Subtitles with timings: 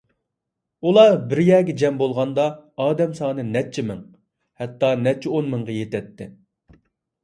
[0.87, 2.47] ئۇلار بىر يەرگە جەم بولغاندا،
[2.87, 4.03] ئادەم سانى نەچچە مىڭ،
[4.65, 6.35] ھەتتا نەچچە ئون مىڭغا يېتەتتى.